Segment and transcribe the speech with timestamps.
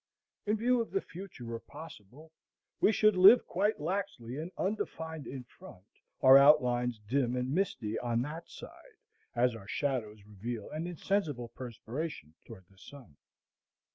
[0.47, 2.31] In view of the future or possible,
[2.79, 5.85] we should live quite laxly and undefined in front,
[6.23, 8.97] our outlines dim and misty on that side;
[9.35, 13.17] as our shadows reveal an insensible perspiration toward the sun.